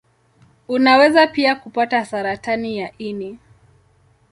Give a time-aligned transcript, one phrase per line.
[0.67, 3.39] Unaweza pia kupata saratani ya ini.